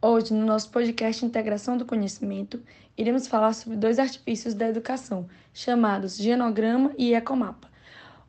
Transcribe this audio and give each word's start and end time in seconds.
Hoje, 0.00 0.34
no 0.34 0.44
nosso 0.44 0.70
podcast 0.70 1.24
Integração 1.24 1.78
do 1.78 1.86
Conhecimento, 1.86 2.60
iremos 2.98 3.26
falar 3.26 3.54
sobre 3.54 3.78
dois 3.78 3.98
artifícios 3.98 4.52
da 4.52 4.68
educação, 4.68 5.26
chamados 5.54 6.18
genograma 6.18 6.92
e 6.98 7.14
ecomapa. 7.14 7.70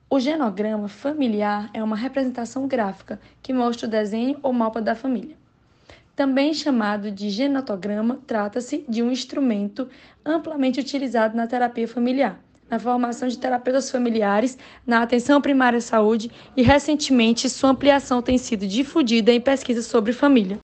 O 0.09 0.17
genograma 0.17 0.87
familiar 0.87 1.69
é 1.73 1.83
uma 1.83 1.97
representação 1.97 2.69
gráfica 2.69 3.19
que 3.43 3.51
mostra 3.51 3.85
o 3.85 3.91
desenho 3.91 4.39
ou 4.41 4.53
mapa 4.53 4.81
da 4.81 4.95
família. 4.95 5.35
Também 6.15 6.53
chamado 6.53 7.11
de 7.11 7.29
genotograma, 7.29 8.21
trata-se 8.25 8.85
de 8.87 9.03
um 9.03 9.11
instrumento 9.11 9.89
amplamente 10.25 10.79
utilizado 10.79 11.35
na 11.35 11.47
terapia 11.47 11.87
familiar, 11.87 12.39
na 12.69 12.79
formação 12.79 13.27
de 13.27 13.37
terapeutas 13.37 13.91
familiares, 13.91 14.57
na 14.85 15.03
atenção 15.03 15.41
primária 15.41 15.79
à 15.79 15.81
saúde 15.81 16.31
e, 16.55 16.63
recentemente, 16.63 17.49
sua 17.49 17.71
ampliação 17.71 18.21
tem 18.21 18.37
sido 18.37 18.65
difundida 18.65 19.33
em 19.33 19.41
pesquisas 19.41 19.85
sobre 19.85 20.13
família. 20.13 20.59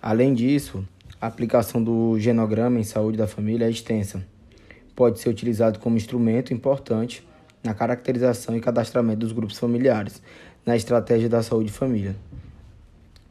Além 0.00 0.32
disso, 0.32 0.86
a 1.20 1.26
aplicação 1.26 1.82
do 1.82 2.18
genograma 2.18 2.78
em 2.78 2.84
saúde 2.84 3.18
da 3.18 3.26
família 3.26 3.66
é 3.66 3.70
extensa. 3.70 4.24
Pode 4.94 5.18
ser 5.18 5.28
utilizado 5.28 5.78
como 5.78 5.96
instrumento 5.96 6.54
importante 6.54 7.26
na 7.62 7.74
caracterização 7.74 8.56
e 8.56 8.60
cadastramento 8.60 9.20
dos 9.20 9.32
grupos 9.32 9.58
familiares 9.58 10.22
na 10.64 10.76
estratégia 10.76 11.28
da 11.28 11.42
saúde 11.42 11.72
família, 11.72 12.14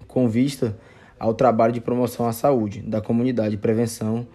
com 0.08 0.28
vista 0.28 0.78
ao 1.20 1.34
trabalho 1.34 1.74
de 1.74 1.82
promoção 1.82 2.28
à 2.28 2.34
saúde 2.34 2.82
da 2.82 3.00
comunidade 3.00 3.56
e 3.56 3.58
prevenção 3.58 4.28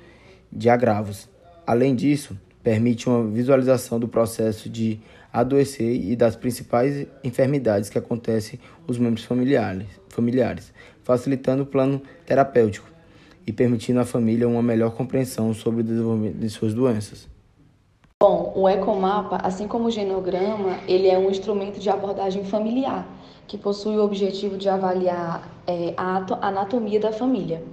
de 0.50 0.68
agravos. 0.68 1.28
Além 1.66 1.94
disso, 1.94 2.38
permite 2.62 3.08
uma 3.08 3.26
visualização 3.28 3.98
do 3.98 4.08
processo 4.08 4.70
de 4.70 5.00
adoecer 5.32 5.94
e 5.94 6.14
das 6.14 6.36
principais 6.36 7.06
enfermidades 7.24 7.88
que 7.88 7.98
acontecem 7.98 8.60
os 8.86 8.98
membros 8.98 9.24
familiares, 9.24 9.86
familiares, 10.08 10.72
facilitando 11.02 11.62
o 11.62 11.66
plano 11.66 12.00
terapêutico 12.26 12.88
e 13.46 13.52
permitindo 13.52 14.00
à 14.00 14.04
família 14.04 14.48
uma 14.48 14.62
melhor 14.62 14.92
compreensão 14.92 15.52
sobre 15.52 15.80
o 15.80 15.84
desenvolvimento 15.84 16.36
de 16.36 16.48
suas 16.48 16.74
doenças. 16.74 17.28
Bom, 18.20 18.52
o 18.54 18.68
ecomapa, 18.68 19.38
assim 19.42 19.66
como 19.66 19.86
o 19.86 19.90
genograma, 19.90 20.78
ele 20.86 21.08
é 21.08 21.18
um 21.18 21.28
instrumento 21.28 21.80
de 21.80 21.90
abordagem 21.90 22.44
familiar 22.44 23.04
que 23.48 23.58
possui 23.58 23.96
o 23.96 24.04
objetivo 24.04 24.56
de 24.56 24.68
avaliar 24.68 25.48
é, 25.66 25.92
a 25.96 26.24
anatomia 26.40 27.00
da 27.00 27.10
família. 27.10 27.64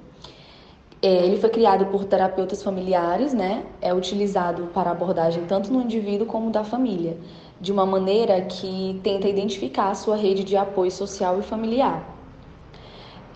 É, 1.02 1.26
ele 1.26 1.38
foi 1.38 1.50
criado 1.50 1.86
por 1.86 2.04
terapeutas 2.04 2.62
familiares, 2.62 3.34
né? 3.34 3.64
É 3.80 3.94
utilizado 3.94 4.64
para 4.74 4.92
abordagem 4.92 5.46
tanto 5.46 5.72
no 5.72 5.82
indivíduo 5.82 6.26
como 6.26 6.50
da 6.50 6.64
família, 6.64 7.16
de 7.62 7.72
uma 7.72 7.86
maneira 7.86 8.42
que 8.42 9.00
tenta 9.04 9.30
identificar 9.30 9.92
a 9.92 9.96
sua 9.96 10.18
rede 10.18 10.44
de 10.44 10.58
apoio 10.58 10.92
social 10.92 11.40
e 11.40 11.44
familiar. 11.44 12.19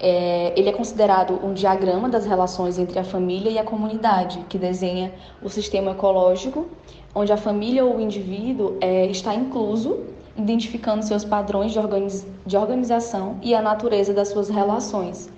É, 0.06 0.52
ele 0.58 0.68
é 0.68 0.74
considerado 0.74 1.40
um 1.42 1.54
diagrama 1.54 2.10
das 2.10 2.26
relações 2.26 2.78
entre 2.78 3.00
a 3.00 3.06
família 3.06 3.50
e 3.50 3.58
a 3.58 3.64
comunidade, 3.64 4.44
que 4.50 4.58
desenha 4.58 5.14
o 5.42 5.48
sistema 5.48 5.92
ecológico, 5.92 6.68
onde 7.16 7.32
a 7.32 7.38
família 7.38 7.86
ou 7.86 7.96
o 7.96 8.02
indivíduo 8.02 8.76
é, 8.82 9.06
está 9.06 9.34
incluso, 9.34 10.02
identificando 10.38 11.06
seus 11.06 11.24
padrões 11.24 11.72
de, 11.72 11.80
organiz, 11.80 12.28
de 12.46 12.58
organização 12.58 13.38
e 13.42 13.56
a 13.56 13.62
natureza 13.62 14.14
das 14.14 14.28
suas 14.28 14.50
relações 14.50 15.32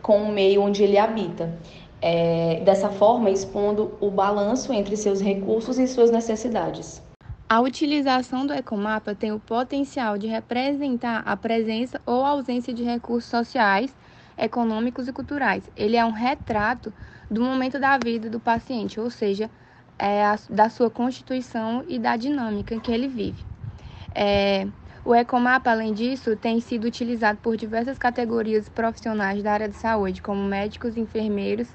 com 0.00 0.22
o 0.22 0.32
meio 0.32 0.62
onde 0.62 0.82
ele 0.82 0.96
habita. 0.96 1.52
É, 2.00 2.62
dessa 2.64 2.88
forma, 2.88 3.28
expondo 3.28 3.92
o 4.00 4.10
balanço 4.10 4.72
entre 4.72 4.96
seus 4.96 5.20
recursos 5.20 5.78
e 5.78 5.86
suas 5.86 6.10
necessidades. 6.10 7.02
A 7.46 7.60
utilização 7.60 8.46
do 8.46 8.54
ecomapa 8.54 9.14
tem 9.14 9.30
o 9.30 9.38
potencial 9.38 10.16
de 10.16 10.26
representar 10.26 11.22
a 11.26 11.36
presença 11.36 12.00
ou 12.06 12.24
ausência 12.24 12.72
de 12.72 12.82
recursos 12.82 13.30
sociais, 13.30 13.94
econômicos 14.36 15.08
e 15.08 15.12
culturais. 15.12 15.70
Ele 15.76 15.94
é 15.96 16.04
um 16.04 16.10
retrato 16.10 16.92
do 17.30 17.42
momento 17.42 17.78
da 17.78 17.98
vida 17.98 18.30
do 18.30 18.40
paciente, 18.40 18.98
ou 18.98 19.10
seja, 19.10 19.50
é 19.98 20.24
a, 20.24 20.38
da 20.48 20.70
sua 20.70 20.90
constituição 20.90 21.84
e 21.86 21.98
da 21.98 22.16
dinâmica 22.16 22.74
em 22.74 22.80
que 22.80 22.90
ele 22.90 23.08
vive. 23.08 23.44
É, 24.14 24.66
o 25.04 25.14
Ecomapa, 25.14 25.70
além 25.70 25.92
disso, 25.92 26.34
tem 26.36 26.60
sido 26.60 26.86
utilizado 26.86 27.38
por 27.40 27.58
diversas 27.58 27.98
categorias 27.98 28.70
profissionais 28.70 29.42
da 29.42 29.52
área 29.52 29.68
de 29.68 29.76
saúde, 29.76 30.22
como 30.22 30.42
médicos, 30.42 30.96
enfermeiros, 30.96 31.68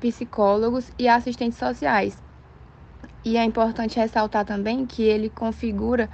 psicólogos 0.00 0.90
e 0.98 1.06
assistentes 1.08 1.58
sociais. 1.58 2.22
E 3.24 3.38
é 3.38 3.44
importante 3.44 3.98
ressaltar 3.98 4.44
também 4.44 4.84
que 4.84 5.02
ele 5.02 5.30
configura 5.30 6.10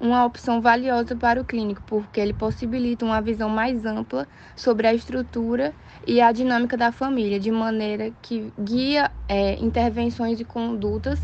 uma 0.00 0.24
opção 0.24 0.60
valiosa 0.60 1.14
para 1.14 1.40
o 1.40 1.44
clínico, 1.44 1.82
porque 1.86 2.20
ele 2.20 2.32
possibilita 2.32 3.04
uma 3.04 3.20
visão 3.20 3.48
mais 3.48 3.84
ampla 3.84 4.26
sobre 4.54 4.86
a 4.86 4.94
estrutura 4.94 5.74
e 6.06 6.20
a 6.20 6.32
dinâmica 6.32 6.76
da 6.76 6.92
família, 6.92 7.38
de 7.38 7.50
maneira 7.50 8.10
que 8.22 8.52
guia 8.58 9.10
é, 9.28 9.54
intervenções 9.62 10.40
e 10.40 10.44
condutas 10.44 11.18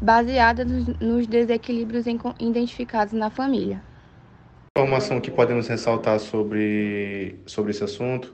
baseadas 0.00 0.66
nos 0.98 1.26
desequilíbrios 1.26 2.06
identificados 2.38 3.12
na 3.12 3.28
família. 3.28 3.82
Informação 4.78 5.20
que 5.20 5.30
podemos 5.30 5.68
ressaltar 5.68 6.18
sobre, 6.20 7.38
sobre 7.44 7.72
esse 7.72 7.84
assunto 7.84 8.32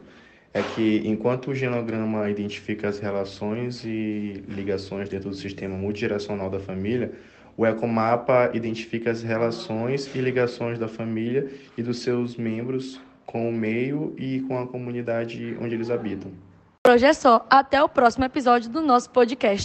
é 0.56 0.62
que, 0.74 1.02
enquanto 1.04 1.50
o 1.50 1.54
genograma 1.54 2.30
identifica 2.30 2.88
as 2.88 2.98
relações 2.98 3.84
e 3.84 4.42
ligações 4.48 5.06
dentro 5.06 5.28
do 5.28 5.36
sistema 5.36 5.76
multigeracional 5.76 6.48
da 6.48 6.58
família, 6.58 7.12
o 7.58 7.66
ecomapa 7.66 8.50
identifica 8.54 9.10
as 9.10 9.22
relações 9.22 10.08
e 10.14 10.18
ligações 10.18 10.78
da 10.78 10.88
família 10.88 11.50
e 11.76 11.82
dos 11.82 11.98
seus 11.98 12.36
membros 12.36 12.98
com 13.26 13.46
o 13.46 13.52
meio 13.52 14.14
e 14.16 14.40
com 14.48 14.58
a 14.58 14.66
comunidade 14.66 15.54
onde 15.60 15.74
eles 15.74 15.90
habitam. 15.90 16.30
Por 16.82 16.92
hoje 16.92 17.04
é 17.04 17.12
só. 17.12 17.44
Até 17.50 17.82
o 17.82 17.88
próximo 17.88 18.24
episódio 18.24 18.70
do 18.70 18.80
nosso 18.80 19.10
podcast. 19.10 19.62